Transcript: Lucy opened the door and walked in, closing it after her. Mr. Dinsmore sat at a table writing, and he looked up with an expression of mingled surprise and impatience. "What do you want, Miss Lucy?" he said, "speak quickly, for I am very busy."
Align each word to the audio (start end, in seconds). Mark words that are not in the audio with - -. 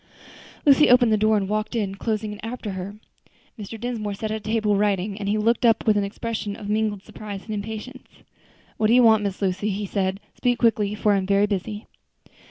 Lucy 0.65 0.89
opened 0.89 1.11
the 1.11 1.15
door 1.15 1.37
and 1.37 1.47
walked 1.47 1.75
in, 1.75 1.93
closing 1.93 2.33
it 2.33 2.39
after 2.41 2.71
her. 2.71 2.95
Mr. 3.59 3.79
Dinsmore 3.79 4.15
sat 4.15 4.31
at 4.31 4.37
a 4.37 4.39
table 4.39 4.75
writing, 4.75 5.15
and 5.19 5.29
he 5.29 5.37
looked 5.37 5.63
up 5.63 5.85
with 5.85 5.95
an 5.95 6.03
expression 6.03 6.55
of 6.55 6.67
mingled 6.67 7.03
surprise 7.03 7.45
and 7.45 7.53
impatience. 7.53 8.07
"What 8.77 8.87
do 8.87 8.93
you 8.95 9.03
want, 9.03 9.21
Miss 9.21 9.43
Lucy?" 9.43 9.69
he 9.69 9.85
said, 9.85 10.19
"speak 10.33 10.57
quickly, 10.57 10.95
for 10.95 11.13
I 11.13 11.17
am 11.17 11.27
very 11.27 11.45
busy." 11.45 11.85